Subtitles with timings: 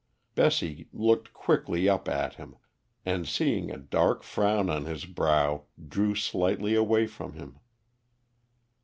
[0.33, 2.55] Bessie looked quickly up at him,
[3.05, 7.59] and, seeing a dark frown on his brow, drew slightly away from him.